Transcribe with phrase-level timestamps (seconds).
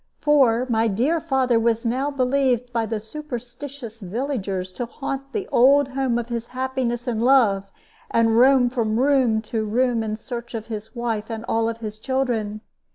[0.19, 5.89] For my dear father was now believed by the superstitious villagers to haunt the old
[5.89, 7.69] home of his happiness and love,
[8.09, 12.61] and roam from room to room in search of his wife and all his children.